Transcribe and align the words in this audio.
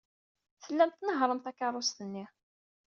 Tellam 0.63 0.91
tnehhṛem 0.91 1.39
takeṛṛust-nni. 1.41 2.25